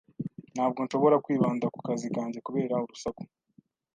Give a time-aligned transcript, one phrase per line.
[0.53, 3.23] Ntabwo nshobora kwibanda ku kazi kanjye kubera urusaku.